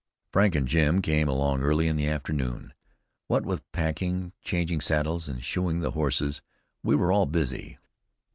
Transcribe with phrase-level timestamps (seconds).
[0.31, 2.73] Frank and Jim came along early in the afternoon.
[3.27, 6.41] What with packing, changing saddles and shoeing the horses,
[6.81, 7.77] we were all busy.